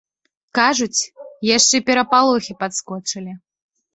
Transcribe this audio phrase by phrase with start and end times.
[0.59, 1.01] Кажуць,
[1.57, 3.33] яшчэ перапалохі падскочылі.